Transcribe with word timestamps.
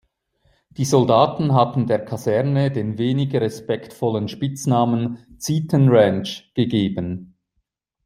Die 0.71 0.85
Soldaten 0.85 1.53
hatten 1.53 1.85
der 1.85 2.03
Kaserne 2.03 2.71
den 2.71 2.97
wenig 2.97 3.35
respektvollen 3.35 4.29
Spitznamen 4.29 5.19
„Zieten-Ranch“ 5.37 6.51
gegeben. 6.55 7.37